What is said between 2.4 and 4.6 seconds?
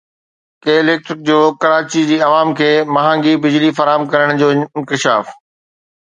کي مهانگي بجلي فراهم ڪرڻ جو